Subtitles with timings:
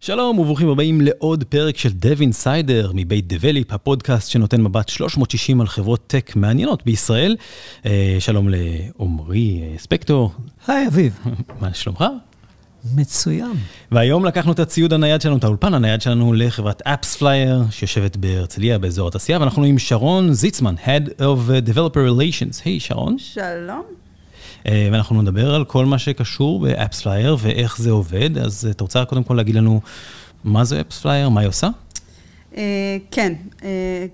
[0.00, 5.66] שלום וברוכים הבאים לעוד פרק של Dev Insider מבית דבליפ, הפודקאסט שנותן מבט 360 על
[5.66, 7.36] חברות טק מעניינות בישראל.
[7.86, 10.32] אה, שלום לעומרי אה, ספקטור.
[10.66, 11.18] היי אביב.
[11.60, 12.04] מה שלומך?
[12.94, 13.52] מצוין.
[13.92, 18.78] והיום לקחנו את הציוד הנייד שלנו, את האולפן הנייד שלנו לחברת אפס פלייר שיושבת בהרצליה
[18.78, 22.62] באזור התעשייה, ואנחנו עם שרון זיצמן, Head of Developer Relations.
[22.64, 23.18] היי hey, שרון.
[23.18, 24.07] שלום.
[24.66, 28.84] אה, ואנחנו נדבר על כל מה שקשור באפס פלייר ואיך זה עובד, אז אה, אתה
[28.84, 29.80] רוצה קודם כל להגיד לנו
[30.44, 31.68] מה זה אפס פלייר, מה היא עושה?
[32.56, 33.32] אה, כן,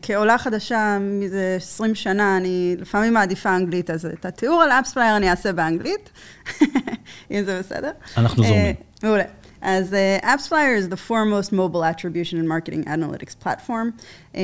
[0.02, 5.16] כעולה חדשה מזה 20 שנה, אני לפעמים מעדיפה אנגלית, אז את התיאור על אפס פלייר
[5.16, 6.10] אני אעשה באנגלית,
[7.30, 7.90] אם זה בסדר.
[8.16, 8.74] אנחנו זורמים.
[9.02, 9.24] מעולה.
[9.64, 13.86] אז uh, AppsFlyer is the foremost mobile attribution and marketing analytics platform.
[14.32, 14.38] Uh,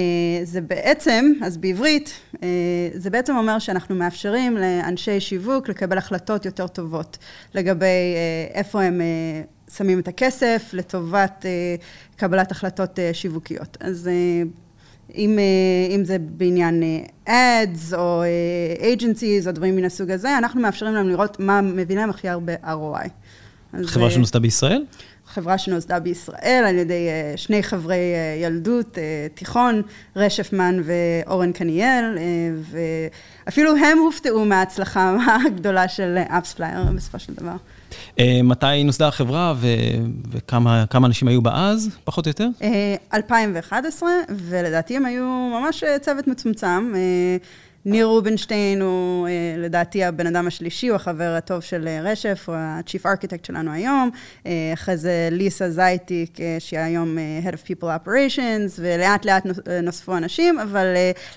[0.45, 2.39] זה בעצם, אז בעברית, uh,
[2.95, 7.19] זה בעצם אומר שאנחנו מאפשרים לאנשי שיווק לקבל החלטות יותר טובות
[7.55, 13.77] לגבי uh, איפה הם uh, שמים את הכסף לטובת uh, קבלת החלטות uh, שיווקיות.
[13.81, 14.49] אז uh,
[15.15, 20.39] אם, uh, אם זה בעניין uh, ads או uh, agencies או דברים מן הסוג הזה,
[20.39, 23.09] אנחנו מאפשרים להם לראות מה מביא להם הכי הרבה ROI.
[23.87, 24.85] חברה שנוסדה בישראל?
[25.35, 29.83] חברה שנוסדה בישראל על ידי אה, שני חברי אה, ילדות, אה, תיכון,
[30.17, 32.19] רשפמן ואורן קניאל,
[33.47, 37.57] ואפילו הם הופתעו מההצלחה הגדולה של אפספלייר בסופו של דבר.
[38.45, 39.55] מתי נוסדה החברה
[40.31, 42.49] וכמה אנשים היו בה אז, פחות או יותר?
[43.15, 46.93] 2011, ולדעתי הם היו ממש צוות מצומצם.
[47.85, 52.57] ניר רובינשטיין הוא אה, לדעתי הבן אדם השלישי, הוא החבר הטוב של אה, רשף, הוא
[52.57, 54.11] ה-Chief Architect שלנו היום.
[54.47, 59.47] אה, אחרי זה ליסה זייטיק, שהיא היום Head of People Operations, ולאט לאט
[59.83, 60.87] נוספו אנשים, אבל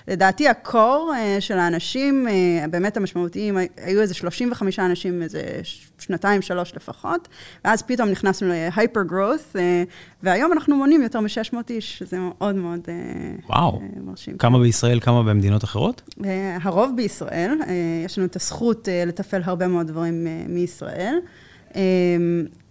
[0.08, 2.26] לדעתי הקור של האנשים,
[2.70, 5.40] באמת המשמעותיים, היו איזה 35 אנשים, איזה
[5.98, 7.28] שנתיים, שלוש לפחות,
[7.64, 9.56] ואז פתאום נכנסנו ל-hyper growth,
[10.22, 12.80] והיום אנחנו מונים יותר מ-600 איש, שזה מאוד מאוד
[13.48, 13.80] וואו.
[14.04, 14.38] מרשים.
[14.38, 16.02] כמה בישראל, כמה במדינות אחרות?
[16.62, 17.74] הרוב בישראל, אה,
[18.04, 21.18] יש לנו את הזכות אה, לתפעל הרבה מאוד דברים אה, מישראל.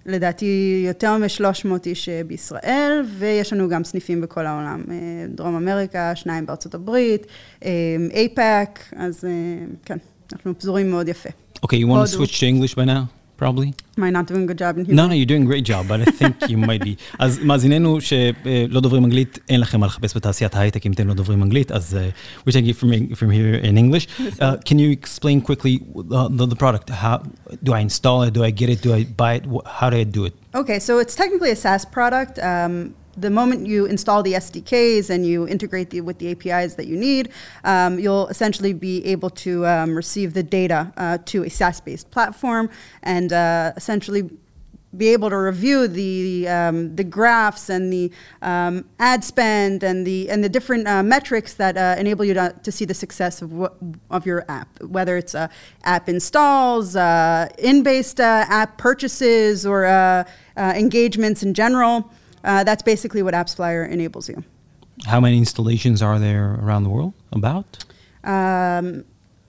[0.05, 4.83] לדעתי יותר מ-300 איש בישראל, ויש לנו גם סניפים בכל העולם.
[5.29, 7.27] דרום אמריקה, שניים בארצות הברית,
[8.13, 9.23] אייפאק, אז
[9.85, 9.97] כן,
[10.33, 11.29] אנחנו פזורים מאוד יפה.
[11.63, 13.22] אוקיי, okay, you want to switch to English by now?
[13.38, 13.72] probably.
[13.96, 14.96] Am I not doing a good job in Hebrew?
[14.96, 16.96] No, no, you're doing a great job, but I think you might be.
[17.18, 21.42] אז מאזיננו שלא דוברים אנגלית, אין לכם מה לחפש בתעשיית ההייטק אם אתם לא דוברים
[21.42, 24.06] אנגלית, אז uh, we're taking it from, from here in English.
[24.40, 25.80] Uh, can you explain quickly
[26.10, 26.90] uh, the, the product?
[26.90, 27.22] How
[27.62, 28.34] do I install it?
[28.34, 28.82] Do I get it?
[28.82, 29.44] Do I buy it?
[29.78, 30.34] How do I do it?
[30.54, 32.34] Okay, so it's technically a SaaS product.
[32.50, 36.87] Um, the moment you install the SDKs and you integrate the, with the APIs that
[36.87, 37.29] you need,
[37.63, 42.69] um, you'll essentially be able to um, receive the data uh, to a SaaS-based platform
[43.03, 44.29] and uh, essentially
[44.95, 48.11] be able to review the um, the graphs and the
[48.43, 52.53] um, ad spend and the and the different uh, metrics that uh, enable you to,
[52.61, 53.75] to see the success of what,
[54.11, 55.47] of your app, whether it's uh,
[55.83, 60.25] app installs, uh, in-based app purchases, or
[60.57, 62.11] engagements in general.
[62.43, 64.43] Uh, that's basically what AppsFlyer enables you.
[65.05, 67.13] How many installations are there around the world?
[67.31, 67.83] About?
[68.23, 69.05] Um,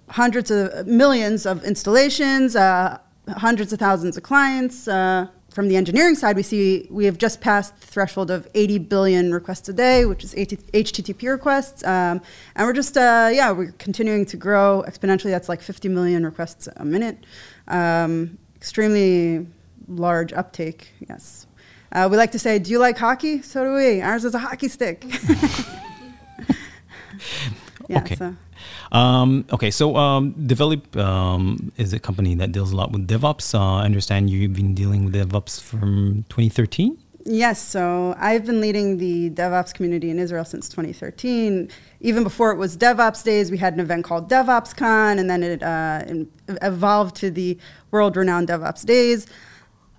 [0.09, 4.89] hundreds of millions of installations, uh, hundreds of thousands of clients.
[4.89, 8.79] Uh, from the engineering side, we see we have just passed the threshold of 80
[8.79, 11.85] billion requests a day, which is HTTP requests.
[11.85, 12.21] Um,
[12.57, 15.31] and we're just, uh, yeah, we're continuing to grow exponentially.
[15.31, 17.25] That's like 50 million requests a minute.
[17.69, 19.47] Um, extremely
[19.87, 21.47] large uptake, yes.
[21.95, 23.43] Uh, we like to say, do you like hockey?
[23.43, 24.03] So do we.
[24.03, 25.05] Ours is a hockey stick.
[27.89, 28.17] yeah, okay.
[28.17, 28.37] So.
[28.93, 33.55] Um, okay, so um, Develeap um, is a company that deals a lot with DevOps.
[33.55, 36.99] Uh, I understand you've been dealing with DevOps from 2013.
[37.27, 41.71] Yes, so I've been leading the DevOps community in Israel since 2013.
[42.01, 45.63] Even before it was DevOps Days, we had an event called DevOpsCon, and then it
[45.63, 46.03] uh,
[46.61, 47.57] evolved to the
[47.93, 49.27] world renowned DevOps Days.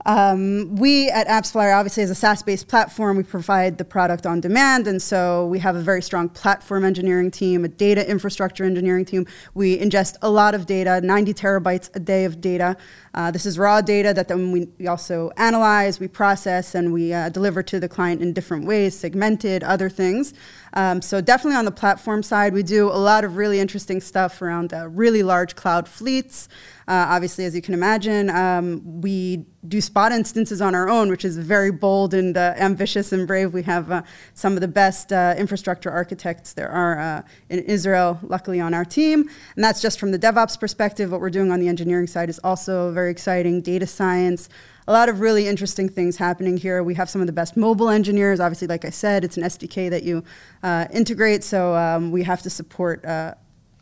[0.05, 4.87] Um, we at AppsFlyer, obviously, as a SaaS-based platform, we provide the product on demand,
[4.87, 9.25] and so we have a very strong platform engineering team, a data infrastructure engineering team.
[9.55, 12.77] We ingest a lot of data, 90 terabytes a day of data.
[13.15, 17.11] Uh, this is raw data that then we, we also analyze, we process, and we
[17.11, 20.35] uh, deliver to the client in different ways, segmented, other things.
[20.73, 24.41] Um, so definitely on the platform side, we do a lot of really interesting stuff
[24.41, 26.47] around uh, really large cloud fleets.
[26.87, 31.25] Uh, obviously, as you can imagine, um, we do spot instances on our own, which
[31.25, 33.53] is very bold and uh, ambitious and brave.
[33.53, 34.03] We have uh,
[34.35, 38.85] some of the best uh, infrastructure architects there are uh, in Israel, luckily, on our
[38.85, 39.27] team.
[39.55, 41.11] And that's just from the DevOps perspective.
[41.11, 44.47] What we're doing on the engineering side is also very exciting data science
[44.87, 46.83] a lot of really interesting things happening here.
[46.83, 48.39] We have some of the best mobile engineers.
[48.39, 50.23] Obviously, like I said, it's an SDK that you
[50.61, 53.33] uh, integrate, so um, we have to support uh,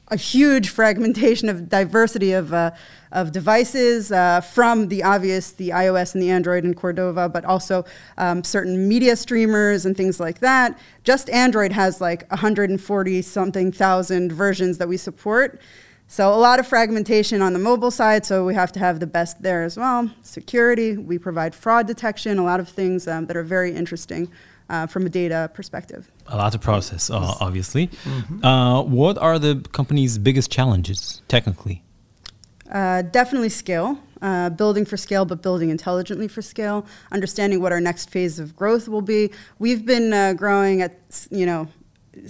[0.09, 2.71] a huge fragmentation of diversity of, uh,
[3.11, 7.85] of devices uh, from the obvious, the iOS and the Android and Cordova, but also
[8.17, 10.77] um, certain media streamers and things like that.
[11.03, 15.61] Just Android has like 140 something thousand versions that we support.
[16.07, 19.07] So a lot of fragmentation on the mobile side, so we have to have the
[19.07, 20.11] best there as well.
[20.21, 24.29] Security, we provide fraud detection, a lot of things um, that are very interesting
[24.73, 26.11] uh, from a data perspective.
[26.27, 27.87] A lot to process, uh, obviously.
[27.87, 28.43] Mm-hmm.
[28.43, 31.83] Uh, what are the company's biggest challenges technically?
[32.71, 33.99] Uh, definitely scale.
[34.21, 36.85] Uh, building for scale, but building intelligently for scale.
[37.11, 39.31] Understanding what our next phase of growth will be.
[39.59, 40.93] We've been uh, growing at
[41.29, 41.67] you know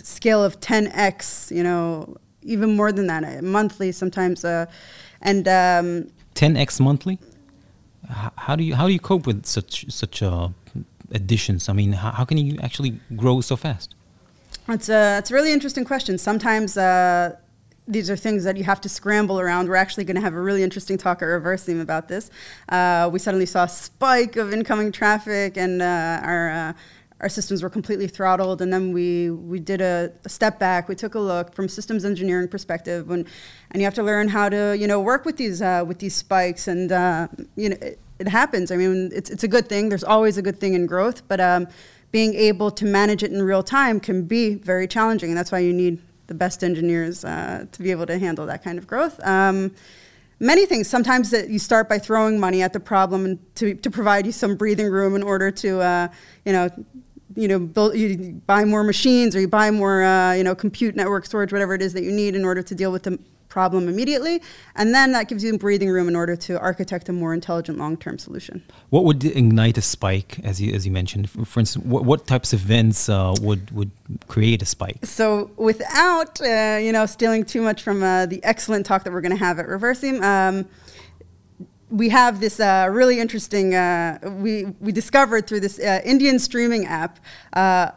[0.04, 4.44] scale of 10x, you know, even more than that, uh, monthly sometimes.
[4.44, 4.66] Uh,
[5.22, 7.20] and um, 10x monthly.
[8.36, 10.50] How do you how do you cope with such such uh,
[11.14, 11.70] additions?
[11.70, 13.96] I mean, how, how can you actually grow so fast?
[14.70, 16.18] It's a it's a really interesting question.
[16.18, 16.78] Sometimes.
[16.78, 17.36] Uh,
[17.86, 19.68] these are things that you have to scramble around.
[19.68, 22.32] We're actually going to have a really interesting talk at Reversim about this.
[22.70, 26.74] Uh, we suddenly saw a spike of incoming traffic, and uh, our uh,
[27.24, 28.62] our systems were completely throttled.
[28.62, 30.90] And then we, we did a, a, step back.
[30.90, 33.26] We took a look from systems engineering perspective, when,
[33.72, 36.16] and you have to learn how to you know work with these uh, with these
[36.16, 36.68] spikes.
[36.68, 38.72] And uh, you know it, it, happens.
[38.72, 39.90] I mean, it's it's a good thing.
[39.90, 41.68] There's always a good thing in growth, but um,
[42.12, 45.30] being able to manage it in real time can be very challenging.
[45.30, 48.64] And that's why you need the best engineers uh, to be able to handle that
[48.64, 49.20] kind of growth.
[49.26, 49.72] Um,
[50.40, 50.88] many things.
[50.88, 54.56] Sometimes that you start by throwing money at the problem to, to provide you some
[54.56, 56.08] breathing room in order to, uh,
[56.46, 56.70] you know,
[57.36, 60.96] you know, build, you buy more machines or you buy more, uh, you know, compute
[60.96, 63.18] network storage, whatever it is that you need in order to deal with the
[63.54, 64.36] problem immediately.
[64.80, 68.18] And then that gives you breathing room in order to architect a more intelligent long-term
[68.18, 68.56] solution.
[68.90, 71.30] What would ignite a spike, as you, as you mentioned?
[71.30, 73.92] For instance, what, what types of events uh, would, would
[74.28, 75.06] create a spike?
[75.06, 79.26] So without, uh, you know, stealing too much from uh, the excellent talk that we're
[79.28, 80.66] going to have at Reversim, um,
[81.90, 86.88] we have this uh, really interesting, uh, we, we discovered through this uh, Indian streaming
[86.88, 87.20] app
[87.54, 87.92] uh,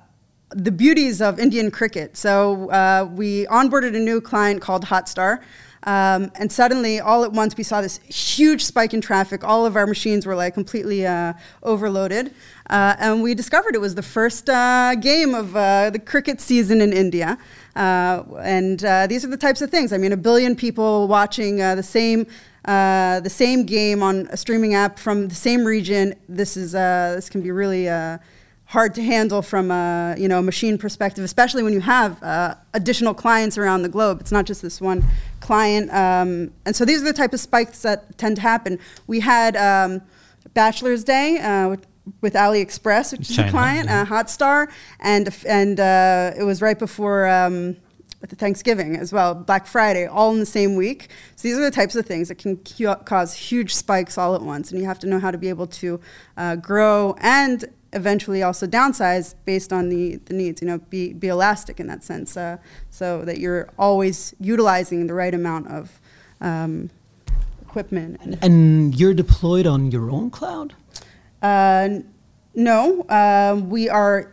[0.50, 2.16] the beauties of Indian cricket.
[2.16, 5.40] So uh, we onboarded a new client called Hotstar.
[5.84, 9.44] Um, and suddenly, all at once, we saw this huge spike in traffic.
[9.44, 12.34] All of our machines were like completely uh, overloaded.
[12.68, 17.38] and we discovered it was the first game of the cricket season in India.
[17.76, 19.92] and these are the types of things.
[19.92, 22.26] I mean, a billion people watching the same
[22.66, 26.14] uh, the same game on a streaming app from the same region.
[26.28, 28.18] This is uh, this can be really uh,
[28.66, 33.14] hard to handle from a you know machine perspective, especially when you have uh, additional
[33.14, 34.20] clients around the globe.
[34.20, 35.04] It's not just this one
[35.40, 38.78] client, um, and so these are the type of spikes that tend to happen.
[39.06, 40.02] We had um,
[40.54, 41.38] Bachelor's Day.
[41.38, 41.76] Uh,
[42.20, 44.06] with AliExpress, which China, is a client, yeah.
[44.06, 44.70] Hotstar,
[45.00, 45.80] and and
[46.38, 47.76] it was right before um,
[48.24, 51.10] Thanksgiving as well, Black Friday, all in the same week.
[51.36, 52.58] So these are the types of things that can
[53.04, 55.66] cause huge spikes all at once, and you have to know how to be able
[55.66, 56.00] to
[56.36, 60.60] uh, grow and eventually also downsize based on the, the needs.
[60.62, 62.58] You know, be be elastic in that sense, uh,
[62.90, 66.00] so that you're always utilizing the right amount of
[66.40, 66.90] um,
[67.62, 68.18] equipment.
[68.22, 70.74] And, and, you're deployed on your own cloud.
[71.42, 72.00] Uh,
[72.54, 74.32] no, uh, we are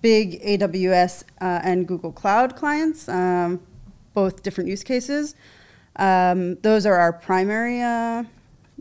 [0.00, 3.60] big AWS uh, and Google Cloud clients, um,
[4.14, 5.34] both different use cases.
[5.96, 8.24] Um, those are our primary, uh,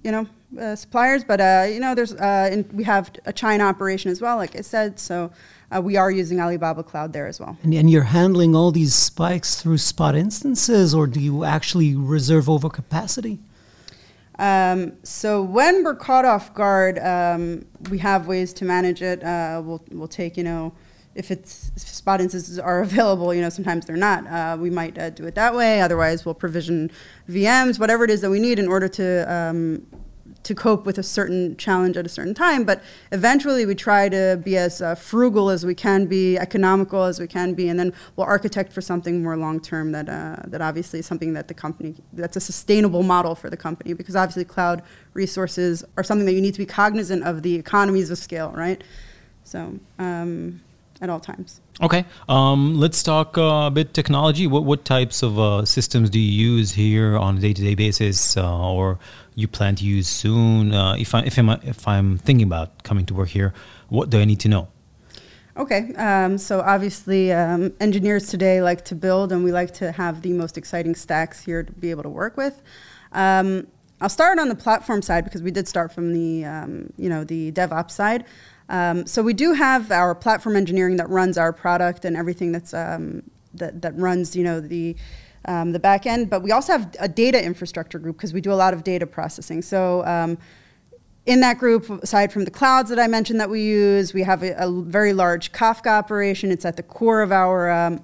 [0.03, 1.23] you know, uh, suppliers.
[1.23, 4.55] But uh, you know, there's uh, in, we have a China operation as well, like
[4.55, 4.99] I said.
[4.99, 5.31] So
[5.75, 7.57] uh, we are using Alibaba Cloud there as well.
[7.63, 12.45] And, and, you're handling all these spikes through spot instances, or do you actually reserve
[12.45, 13.39] overcapacity?
[14.39, 19.23] Um, so when we're caught off guard, um, we have ways to manage it.
[19.23, 20.73] Uh, we'll we'll take you know
[21.13, 24.25] if it's if spot instances are available, you know sometimes they're not.
[24.27, 25.81] Uh, we might uh, do it that way.
[25.81, 26.89] Otherwise, we'll provision
[27.29, 29.85] VMs, whatever it is that we need in order to um,
[30.43, 32.63] to cope with a certain challenge at a certain time.
[32.63, 32.81] But
[33.11, 37.27] eventually, we try to be as uh, frugal as we can be, economical as we
[37.27, 39.91] can be, and then we'll architect for something more long term.
[39.91, 43.57] That uh, that obviously is something that the company that's a sustainable model for the
[43.57, 44.81] company because obviously cloud
[45.13, 48.83] resources are something that you need to be cognizant of the economies of scale, right?
[49.43, 49.79] So.
[49.97, 50.61] Um,
[51.01, 51.61] at all times.
[51.81, 54.47] Okay, um, let's talk uh, a bit technology.
[54.47, 57.75] What what types of uh, systems do you use here on a day to day
[57.75, 58.99] basis, uh, or
[59.39, 60.73] you plan to use soon?
[60.73, 63.53] Uh, if I if I'm if I'm thinking about coming to work here,
[63.89, 64.67] what do I need to know?
[65.57, 70.21] Okay, um, so obviously um, engineers today like to build, and we like to have
[70.21, 72.61] the most exciting stacks here to be able to work with.
[73.11, 73.67] Um,
[74.01, 77.23] I'll start on the platform side because we did start from the um, you know
[77.23, 78.25] the DevOps side.
[78.69, 82.73] Um, so we do have our platform engineering that runs our product and everything that's
[82.73, 84.95] um, that that runs you know the
[85.45, 88.51] um, the back end, but we also have a data infrastructure group because we do
[88.51, 89.61] a lot of data processing.
[89.61, 90.37] So um,
[91.25, 94.43] in that group, aside from the clouds that I mentioned that we use, we have
[94.43, 96.51] a, a very large Kafka operation.
[96.51, 98.03] It's at the core of our um,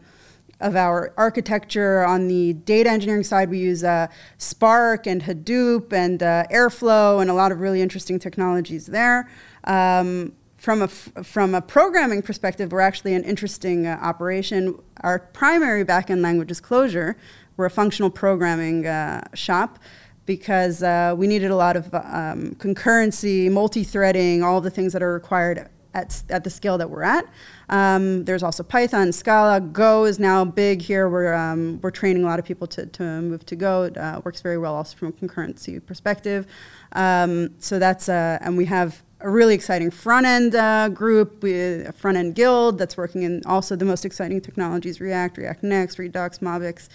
[0.61, 2.05] of our architecture.
[2.05, 7.29] On the data engineering side, we use uh, Spark and Hadoop and uh, Airflow and
[7.29, 9.29] a lot of really interesting technologies there.
[9.65, 10.33] Um,
[10.65, 14.75] from a, from a programming perspective, we're actually an interesting uh, operation.
[15.01, 17.13] Our primary backend language is Clojure.
[17.55, 19.77] We're a functional programming uh, shop
[20.25, 25.13] because uh, we needed a lot of um, concurrency, multi-threading, all the things that are
[25.13, 27.27] required at, at the scale that we're at.
[27.69, 31.07] Um, there's also Python, Scala, Go is now big here.
[31.07, 33.84] We're, um, we're training a lot of people to, to move to Go.
[33.84, 36.48] It uh, works very well also from a concurrency perspective.
[36.93, 41.91] Um, so that's, uh, and we have a really exciting front end uh, group, a
[41.93, 46.39] front end guild that's working in also the most exciting technologies React, React Next, Redux,
[46.39, 46.89] MobX,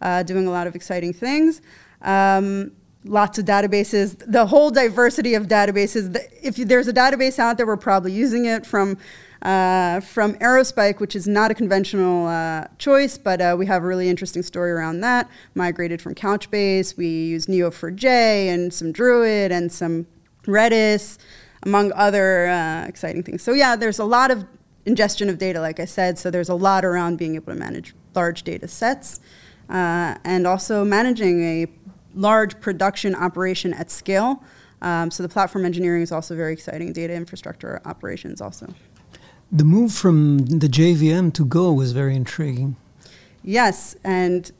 [0.00, 1.60] uh, doing a lot of exciting things.
[2.02, 2.72] Um,
[3.04, 6.16] lots of databases, the whole diversity of databases.
[6.42, 8.98] If there's a database out there, we're probably using it from.
[9.42, 13.86] Uh, from Aerospike, which is not a conventional uh, choice, but uh, we have a
[13.86, 15.30] really interesting story around that.
[15.54, 20.06] Migrated from Couchbase, we use Neo4j and some Druid and some
[20.46, 21.18] Redis
[21.62, 23.42] among other uh, exciting things.
[23.42, 24.44] So yeah, there's a lot of
[24.84, 26.18] ingestion of data, like I said.
[26.18, 29.20] So there's a lot around being able to manage large data sets
[29.68, 31.66] uh, and also managing a
[32.14, 34.42] large production operation at scale.
[34.82, 36.92] Um, so the platform engineering is also very exciting.
[36.92, 38.72] Data infrastructure operations also.
[39.50, 42.76] The move from the JVM to Go was very intriguing.
[43.42, 44.50] Yes, and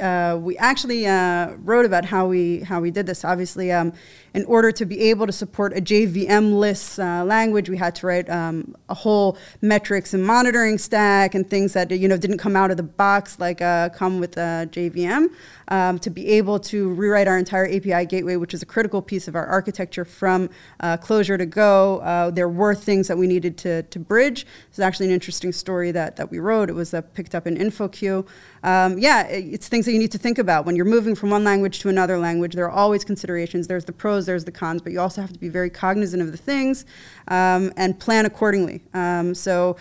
[0.00, 3.24] uh, we actually uh, wrote about how we how we did this.
[3.24, 3.92] Obviously, um,
[4.34, 8.30] in order to be able to support a JVM-less uh, language, we had to write
[8.30, 12.70] um, a whole metrics and monitoring stack and things that you know didn't come out
[12.70, 15.28] of the box like uh, come with uh, JVM.
[15.68, 19.26] Um, to be able to rewrite our entire API gateway, which is a critical piece
[19.26, 23.56] of our architecture from uh, Clojure to Go, uh, there were things that we needed
[23.58, 24.44] to, to bridge.
[24.68, 26.68] It's actually an interesting story that, that we wrote.
[26.68, 28.26] It was uh, picked up in InfoQ.
[28.64, 31.42] Um, yeah, it's things that you need to think about when you're moving from one
[31.42, 32.54] language to another language.
[32.54, 33.66] There are always considerations.
[33.66, 36.30] There's the pros, there's the cons, but you also have to be very cognizant of
[36.30, 36.84] the things
[37.28, 38.82] um, and plan accordingly.
[38.94, 39.76] Um, so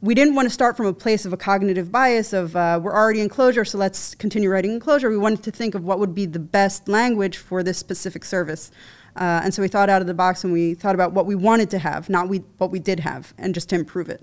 [0.00, 2.94] we didn't want to start from a place of a cognitive bias of uh, we're
[2.94, 5.10] already in Clojure, so let's continue writing in Clojure.
[5.10, 8.70] We wanted to think of what would be the best language for this specific service.
[9.16, 11.34] Uh, and so we thought out of the box and we thought about what we
[11.34, 14.22] wanted to have, not we, what we did have, and just to improve it.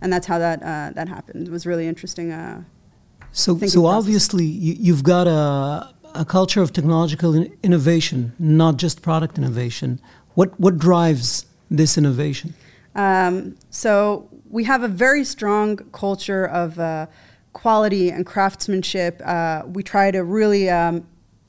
[0.00, 1.48] And that's how that, uh, that happened.
[1.48, 2.30] It was really interesting.
[2.30, 2.62] Uh,
[3.32, 9.02] so, so obviously, you, have got a, a culture of technological in- innovation, not just
[9.02, 10.00] product innovation.
[10.34, 12.54] What, what drives this innovation?
[12.94, 17.06] Um, so we have a very strong culture of uh,
[17.52, 19.20] quality and craftsmanship.
[19.24, 21.06] Uh, we try to really um,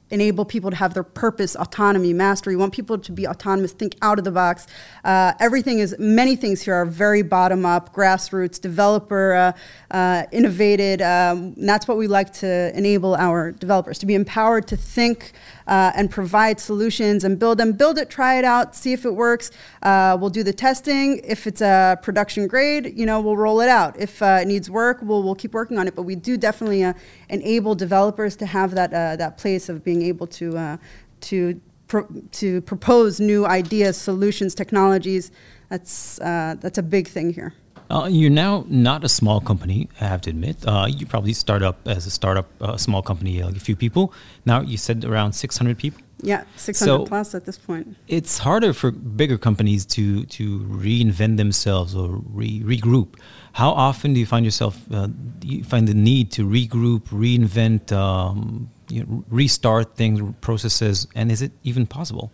[0.09, 2.55] enable people to have their purpose, autonomy, mastery.
[2.55, 4.67] We want people to be autonomous, think out of the box.
[5.03, 9.51] Uh, everything is, many things here are very bottom up, grassroots, developer uh,
[9.91, 11.01] uh, innovated.
[11.01, 15.33] Um, that's what we like to enable our developers to be empowered to think
[15.67, 17.73] uh, and provide solutions and build them.
[17.73, 19.51] Build it, try it out, see if it works.
[19.83, 21.19] Uh, we'll do the testing.
[21.23, 23.99] If it's a production grade, you know, we'll roll it out.
[23.99, 25.95] If uh, it needs work, we'll, we'll keep working on it.
[25.95, 26.93] But we do definitely
[27.29, 30.77] enable developers to have that, that place of being able to, uh,
[31.21, 35.31] to, pro- to propose new ideas, solutions, technologies.
[35.69, 37.53] That's, that's a big thing here.
[37.89, 40.57] Uh, you're now not a small company, I have to admit.
[40.67, 43.75] Uh, you probably start up as a startup, a uh, small company, like a few
[43.75, 44.13] people.
[44.45, 46.01] Now you said around 600 people.
[46.21, 47.95] Yeah, 600 so plus at this point.
[48.07, 53.19] It's harder for bigger companies to to reinvent themselves or re- regroup.
[53.53, 54.81] How often do you find yourself?
[54.91, 55.09] Uh,
[55.43, 61.41] you find the need to regroup, reinvent, um, you know, restart things, processes, and is
[61.41, 62.31] it even possible?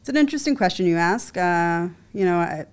[0.00, 1.36] It's an interesting question you ask.
[1.36, 2.38] Uh, you know.
[2.38, 2.66] I,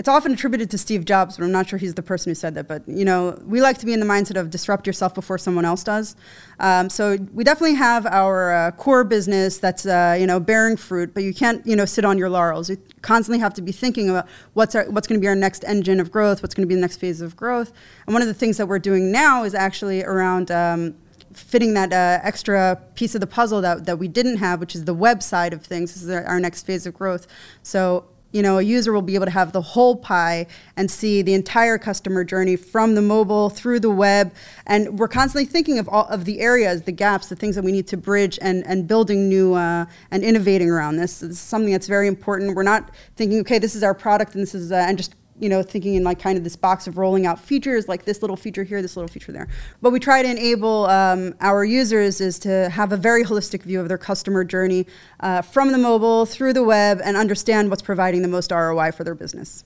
[0.00, 2.54] it's often attributed to Steve Jobs, but I'm not sure he's the person who said
[2.54, 2.66] that.
[2.66, 5.66] But you know, we like to be in the mindset of disrupt yourself before someone
[5.66, 6.16] else does.
[6.58, 11.12] Um, so we definitely have our uh, core business that's uh, you know bearing fruit,
[11.12, 12.70] but you can't you know sit on your laurels.
[12.70, 15.64] You constantly have to be thinking about what's our, what's going to be our next
[15.64, 17.70] engine of growth, what's going to be the next phase of growth.
[18.06, 20.50] And one of the things that we're doing now is actually around.
[20.50, 20.94] Um,
[21.32, 24.84] fitting that uh, extra piece of the puzzle that, that we didn't have, which is
[24.84, 25.94] the web side of things.
[25.94, 27.26] This is our next phase of growth.
[27.62, 30.46] So you know, a user will be able to have the whole pie
[30.76, 34.32] and see the entire customer journey from the mobile through the web.
[34.66, 37.72] And we're constantly thinking of all of the areas, the gaps, the things that we
[37.72, 41.22] need to bridge and, and building new uh, and innovating around this.
[41.22, 42.54] Is something that's very important.
[42.54, 45.48] We're not thinking, okay, this is our product and this is, uh, and just you
[45.48, 48.36] know, thinking in like kind of this box of rolling out features, like this little
[48.36, 49.48] feature here, this little feature there.
[49.80, 53.80] What we try to enable um, our users is to have a very holistic view
[53.80, 54.86] of their customer journey
[55.20, 59.02] uh, from the mobile through the web and understand what's providing the most ROI for
[59.04, 59.64] their business.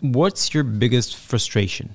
[0.00, 1.94] What's your biggest frustration?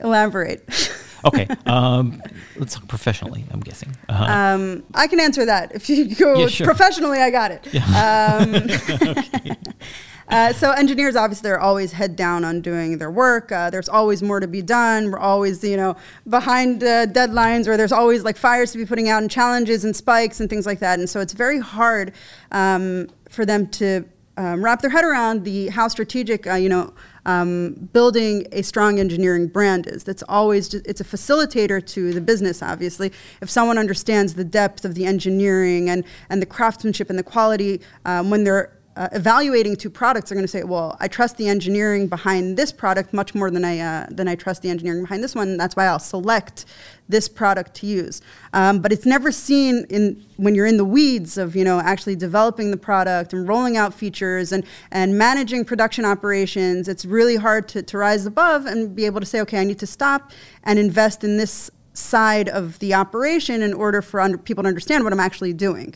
[0.00, 0.64] Elaborate.
[1.24, 2.22] okay, um,
[2.56, 3.44] let's talk professionally.
[3.50, 3.96] I'm guessing.
[4.08, 4.24] Uh-huh.
[4.24, 5.74] Um, I can answer that.
[5.74, 6.66] If you go yeah, sure.
[6.66, 7.66] professionally, I got it.
[7.72, 8.38] Yeah.
[8.40, 9.56] Um,
[10.28, 13.52] Uh, so engineers obviously are always head down on doing their work.
[13.52, 15.10] Uh, there's always more to be done.
[15.10, 15.96] We're always you know
[16.28, 19.94] behind uh, deadlines, or there's always like fires to be putting out and challenges and
[19.94, 20.98] spikes and things like that.
[20.98, 22.12] And so it's very hard
[22.50, 24.04] um, for them to
[24.36, 26.92] um, wrap their head around the how strategic uh, you know.
[27.24, 30.04] Um, building a strong engineering brand is.
[30.04, 32.62] That's always just, it's a facilitator to the business.
[32.62, 33.10] Obviously,
[33.42, 37.80] if someone understands the depth of the engineering and and the craftsmanship and the quality
[38.04, 41.48] um, when they're uh, evaluating two products are going to say, well, I trust the
[41.48, 45.22] engineering behind this product much more than I uh, than I trust the engineering behind
[45.22, 45.56] this one.
[45.58, 46.64] That's why I'll select
[47.08, 48.22] this product to use.
[48.52, 52.16] Um, but it's never seen in when you're in the weeds of you know actually
[52.16, 56.88] developing the product and rolling out features and and managing production operations.
[56.88, 59.78] It's really hard to, to rise above and be able to say, okay, I need
[59.80, 60.32] to stop
[60.64, 65.04] and invest in this side of the operation in order for under, people to understand
[65.04, 65.94] what I'm actually doing.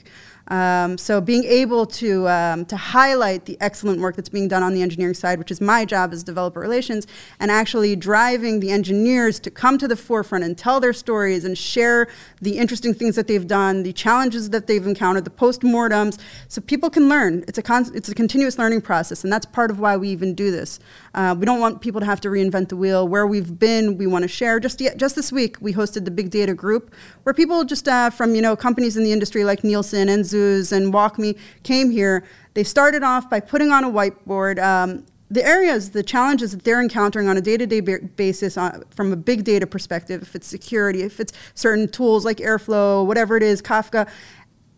[0.50, 4.74] Um, so being able to um, to highlight the excellent work that's being done on
[4.74, 7.06] the engineering side, which is my job as developer relations,
[7.38, 11.56] and actually driving the engineers to come to the forefront and tell their stories and
[11.56, 12.08] share
[12.42, 16.90] the interesting things that they've done, the challenges that they've encountered, the postmortems, so people
[16.90, 17.44] can learn.
[17.46, 17.62] It's a
[17.94, 20.80] it's a continuous learning process, and that's part of why we even do this.
[21.14, 23.06] Uh, we don't want people to have to reinvent the wheel.
[23.06, 24.60] Where we've been, we want to share.
[24.60, 28.34] Just just this week, we hosted the Big Data Group, where people just uh, from
[28.34, 32.64] you know companies in the industry like Nielsen and Zoom and WalkMe came here, they
[32.64, 37.28] started off by putting on a whiteboard um, the areas, the challenges that they're encountering
[37.28, 41.32] on a day-to-day basis uh, from a big data perspective, if it's security, if it's
[41.54, 44.08] certain tools like Airflow, whatever it is, Kafka,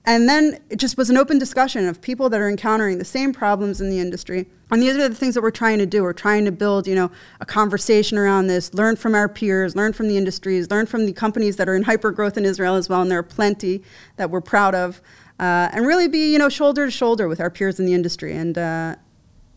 [0.04, 3.32] and then it just was an open discussion of people that are encountering the same
[3.32, 4.48] problems in the industry.
[4.70, 6.02] And these are the things that we're trying to do.
[6.02, 7.10] We're trying to build, you know,
[7.40, 11.12] a conversation around this, learn from our peers, learn from the industries, learn from the
[11.12, 13.82] companies that are in hyper growth in Israel as well, and there are plenty
[14.16, 15.00] that we're proud of
[15.38, 18.32] uh, and really be you know shoulder to shoulder with our peers in the industry
[18.34, 18.94] and uh,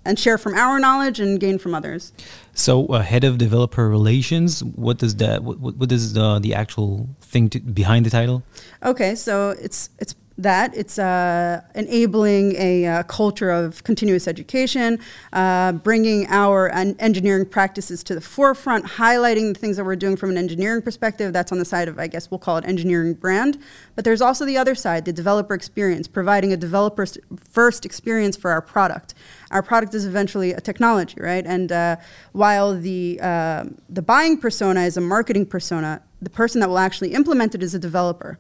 [0.04, 2.14] and share from our knowledge and gain from others.
[2.54, 5.44] So, uh, head of developer relations, what does that?
[5.44, 8.44] What, what is the, the actual thing to, behind the title?
[8.84, 10.76] Okay, so it's it's that.
[10.76, 15.00] It's uh, enabling a uh, culture of continuous education,
[15.34, 20.30] uh, bringing our engineering practices to the forefront, highlighting the things that we're doing from
[20.32, 21.32] an engineering perspective.
[21.32, 23.58] That's on the side of, I guess, we'll call it engineering brand.
[23.96, 27.06] But there's also the other side, the developer experience, providing a developer
[27.50, 29.14] first experience for our product.
[29.52, 31.46] Our product is eventually a technology, right?
[31.46, 31.96] And uh,
[32.34, 37.14] while the, uh, the buying persona is a marketing persona, the person that will actually
[37.14, 38.38] implement it is a developer.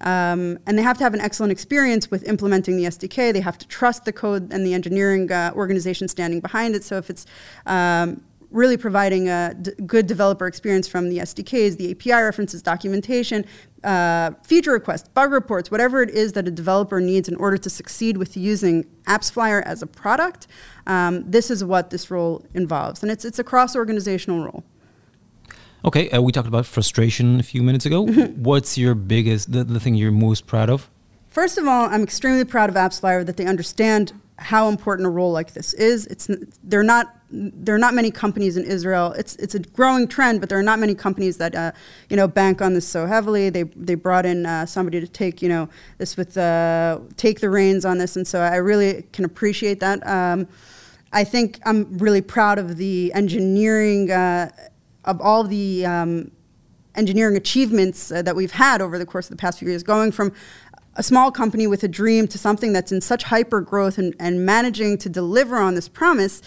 [0.00, 3.32] Um, and they have to have an excellent experience with implementing the SDK.
[3.32, 6.82] They have to trust the code and the engineering uh, organization standing behind it.
[6.82, 7.26] So if it's
[7.66, 8.22] um,
[8.54, 9.52] really providing a
[9.84, 13.44] good developer experience from the SDKs, the API references, documentation,
[13.82, 17.68] uh, feature requests, bug reports, whatever it is that a developer needs in order to
[17.68, 20.46] succeed with using AppsFlyer as a product,
[20.86, 23.02] um, this is what this role involves.
[23.02, 24.64] And it's, it's a cross organizational role.
[25.84, 28.06] Okay, uh, we talked about frustration a few minutes ago.
[28.06, 28.42] Mm-hmm.
[28.42, 30.88] What's your biggest, the, the thing you're most proud of?
[31.28, 35.30] First of all, I'm extremely proud of AppsFlyer that they understand how important a role
[35.30, 36.06] like this is.
[36.06, 36.28] It's
[36.64, 39.12] they're not there are not many companies in Israel.
[39.12, 41.72] It's it's a growing trend, but there are not many companies that uh,
[42.08, 43.50] you know bank on this so heavily.
[43.50, 45.68] They they brought in uh, somebody to take you know
[45.98, 50.04] this with uh, take the reins on this, and so I really can appreciate that.
[50.06, 50.48] Um,
[51.12, 54.50] I think I'm really proud of the engineering uh,
[55.04, 56.30] of all the um,
[56.94, 60.12] engineering achievements uh, that we've had over the course of the past few years, going
[60.12, 60.32] from
[60.96, 64.46] a small company with a dream to something that's in such hyper growth and, and
[64.46, 66.40] managing to deliver on this promise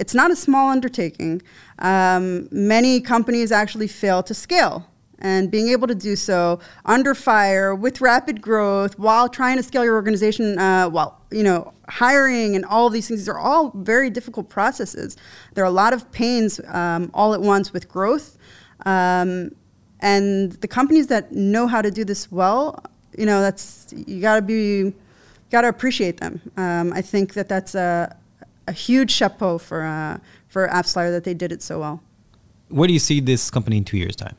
[0.00, 1.42] it's not a small undertaking.
[1.78, 4.89] Um, many companies actually fail to scale.
[5.20, 9.84] And being able to do so under fire with rapid growth while trying to scale
[9.84, 13.70] your organization, uh, while you know hiring and all of these things, these are all
[13.74, 15.16] very difficult processes.
[15.54, 18.38] There are a lot of pains um, all at once with growth.
[18.86, 19.52] Um,
[20.00, 22.82] and the companies that know how to do this well,
[23.16, 24.94] you know, that's you got to be,
[25.50, 26.40] got to appreciate them.
[26.56, 28.16] Um, I think that that's a,
[28.66, 32.02] a huge chapeau for uh, for AppsFlyer that they did it so well.
[32.68, 34.36] Where do you see this company in two years' time?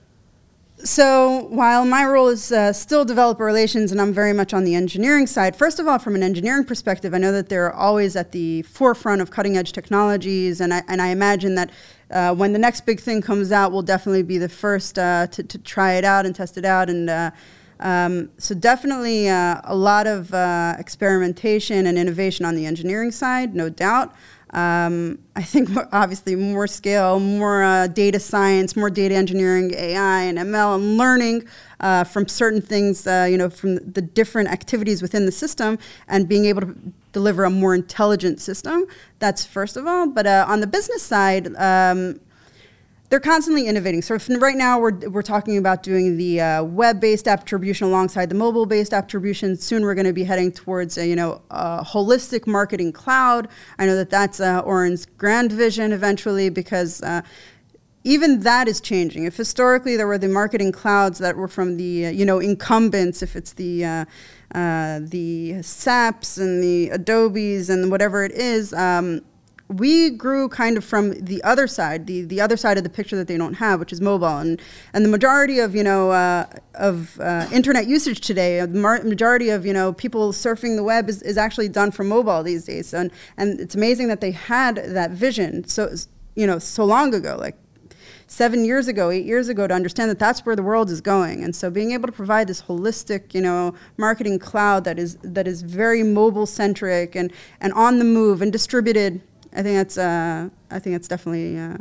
[0.84, 4.74] So while my role is uh, still developer relations and I'm very much on the
[4.74, 8.32] engineering side, first of all, from an engineering perspective, I know that they're always at
[8.32, 11.70] the forefront of cutting edge technologies, and I, and I imagine that
[12.10, 15.44] uh, when the next big thing comes out, we'll definitely be the first uh, to,
[15.44, 16.89] to try it out and test it out.
[16.89, 17.32] And uh,
[17.80, 23.54] um, so definitely uh, a lot of uh, experimentation and innovation on the engineering side,
[23.54, 24.15] no doubt.
[24.52, 30.38] Um, I think obviously more scale, more uh, data science, more data engineering, AI and
[30.38, 31.48] ML, and learning
[31.80, 36.28] uh, from certain things, uh, you know, from the different activities within the system, and
[36.28, 36.76] being able to
[37.12, 38.86] deliver a more intelligent system.
[39.20, 40.08] That's first of all.
[40.08, 41.56] But uh, on the business side.
[41.56, 42.20] Um,
[43.12, 44.02] they're constantly innovating.
[44.02, 48.93] So right now we're, we're talking about doing the uh, web-based attribution alongside the mobile-based
[48.93, 49.58] attribution.
[49.58, 53.50] Soon we're going to be heading towards a, you know a holistic marketing cloud.
[53.78, 57.04] I know that that's uh, Oren's grand vision eventually because.
[57.04, 57.21] Uh,
[58.04, 59.26] even that is changing.
[59.26, 63.21] If historically there were the marketing clouds that were from the uh, you know incumbents,
[63.21, 64.06] if it's the uh,
[64.56, 69.21] uh, the SAPs and the Adobes and whatever it is, um,
[69.72, 73.16] we grew kind of from the other side, the, the other side of the picture
[73.16, 74.38] that they don't have, which is mobile.
[74.38, 74.62] And,
[74.94, 79.66] and the majority of, you know, uh, of uh, internet usage today, the majority of,
[79.66, 82.94] you know, people surfing the web is, is actually done from mobile these days.
[82.94, 85.94] And, and it's amazing that they had that vision so,
[86.36, 87.56] you know, so long ago, like
[88.28, 91.44] seven years ago, eight years ago, to understand that that's where the world is going.
[91.44, 95.48] And so being able to provide this holistic, you know, marketing cloud that is, that
[95.48, 99.22] is very mobile centric and, and on the move and distributed
[99.54, 101.78] I think that's uh, I think that's definitely uh,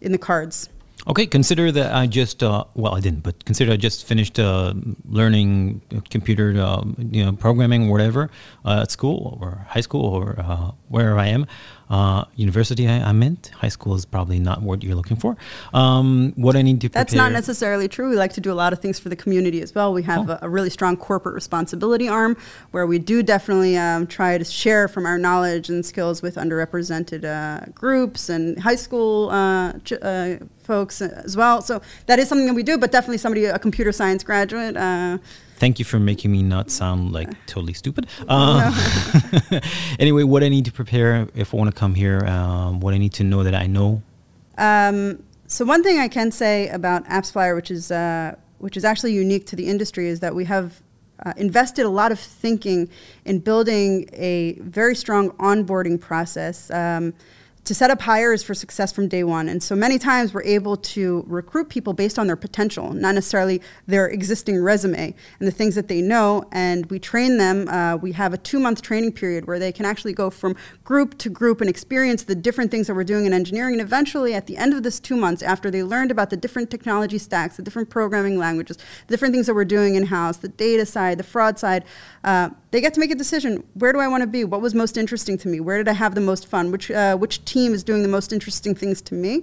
[0.00, 0.68] in the cards.
[1.08, 4.74] Okay, consider that I just uh, well I didn't, but consider I just finished uh,
[5.08, 8.30] learning computer uh, you know programming whatever
[8.64, 11.46] uh, at school or high school or uh, wherever I am.
[11.88, 15.36] Uh, university I, I, meant high school is probably not what you're looking for.
[15.72, 17.04] Um, what I need to prepare.
[17.04, 18.10] That's not necessarily true.
[18.10, 19.92] We like to do a lot of things for the community as well.
[19.92, 20.32] We have oh.
[20.32, 22.36] a, a, really strong corporate responsibility arm
[22.72, 27.24] where we do definitely um, try to share from our knowledge and skills with underrepresented
[27.24, 31.62] uh, groups and high school uh, ch- uh, folks as well.
[31.62, 35.18] So that is something that we do, but definitely somebody, a computer science graduate uh,
[35.56, 38.06] Thank you for making me not sound like totally stupid.
[38.28, 38.74] Um,
[39.98, 42.98] anyway, what I need to prepare if I want to come here, um, what I
[42.98, 44.02] need to know that I know.
[44.58, 49.12] Um, so one thing I can say about AppsFlyer, which is uh, which is actually
[49.12, 50.82] unique to the industry, is that we have
[51.24, 52.88] uh, invested a lot of thinking
[53.24, 56.70] in building a very strong onboarding process.
[56.70, 57.14] Um,
[57.66, 59.48] to set up hires for success from day one.
[59.48, 63.60] And so many times we're able to recruit people based on their potential, not necessarily
[63.88, 66.44] their existing resume and the things that they know.
[66.52, 67.68] And we train them.
[67.68, 71.18] Uh, we have a two month training period where they can actually go from group
[71.18, 73.74] to group and experience the different things that we're doing in engineering.
[73.74, 76.70] And eventually, at the end of this two months, after they learned about the different
[76.70, 78.76] technology stacks, the different programming languages,
[79.08, 81.84] the different things that we're doing in house, the data side, the fraud side,
[82.22, 83.64] uh, they get to make a decision.
[83.74, 84.44] Where do I want to be?
[84.44, 85.58] What was most interesting to me?
[85.58, 86.70] Where did I have the most fun?
[86.70, 89.42] Which, uh, which team is doing the most interesting things to me?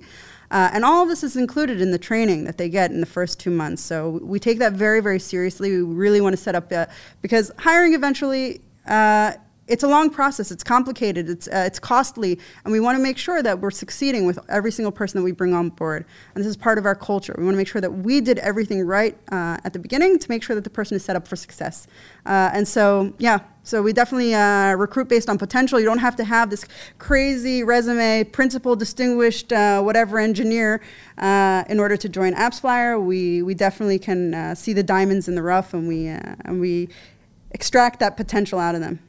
[0.52, 3.08] Uh, and all of this is included in the training that they get in the
[3.08, 3.82] first two months.
[3.82, 5.72] So we take that very, very seriously.
[5.72, 6.86] We really want to set up, uh,
[7.22, 9.34] because hiring eventually uh,
[9.68, 10.52] it's a long process.
[10.52, 11.30] It's complicated.
[11.30, 14.72] It's uh, it's costly, and we want to make sure that we're succeeding with every
[14.72, 16.06] single person that we bring on board.
[16.36, 17.34] And this is part of our culture.
[17.38, 20.30] We want to make sure that we did everything right uh, at the beginning to
[20.30, 21.88] make sure that the person is set up for success.
[22.26, 25.80] Uh, and so, yeah, so we definitely uh, recruit based on potential.
[25.80, 26.66] You don't have to have this
[27.00, 30.82] crazy resume, principal, distinguished, uh, whatever engineer
[31.18, 33.02] uh, in order to join AppsFlyer.
[33.02, 36.90] We we definitely can see the diamonds in the rough, and we and we
[37.52, 39.00] extract that potential out of them.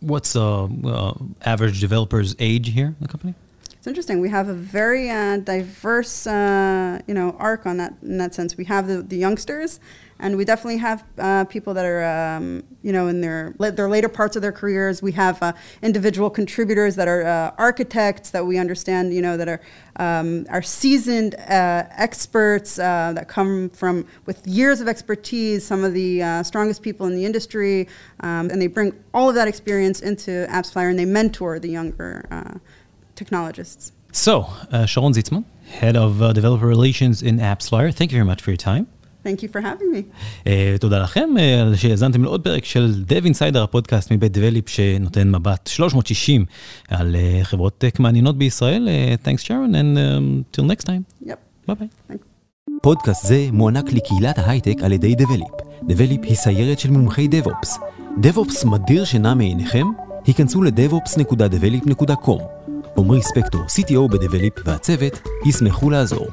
[0.00, 3.34] What's the uh, average developer's age here in the company?
[3.72, 4.20] It's interesting.
[4.20, 8.56] We have a very uh, diverse, uh, you know, arc on that in that sense.
[8.56, 9.78] We have the, the youngsters,
[10.18, 14.08] and we definitely have uh, people that are, um, you know, in their their later
[14.08, 15.02] parts of their careers.
[15.02, 15.52] We have uh,
[15.82, 19.60] individual contributors that are uh, architects that we understand, you know, that are
[19.96, 25.66] um, are seasoned uh, experts that come from with years of expertise.
[25.66, 27.88] Some of the strongest people in the industry,
[28.20, 32.60] um, and they bring all of that experience into AppsFlyer, and they mentor the younger
[33.14, 33.92] technologists.
[34.12, 38.40] So, uh, Sharon Zitzman, Head of uh, Developer Relations in AppsFlyer, thank you very much
[38.40, 38.86] for your time.
[39.26, 40.02] Thank you for having me.
[40.44, 40.48] Uh,
[40.80, 46.44] תודה לכם uh, שהאזנתם לעוד פרק של Dev Insider, הפודקאסט מבית דבליפ שנותן מבט 360
[46.88, 48.88] על uh, חברות טק מעניינות בישראל.
[48.88, 51.26] Uh, thanks Sharon and um, till next time.
[51.26, 51.30] Yep.
[51.68, 51.88] ביי ביי.
[52.10, 52.26] Thanks.
[52.82, 55.48] פודקאסט זה מוענק לקהילת ההייטק על ידי דבליפ.
[55.88, 57.78] דבליפ היא סיירת של מומחי DevOps.
[58.22, 59.86] DevOps מדיר שינה מעיניכם?
[60.26, 62.42] היכנסו ל-devops.develop.com.
[62.98, 66.26] עמרי ספקטור, CTO בדבליפ והצוות, ישמחו לעזור.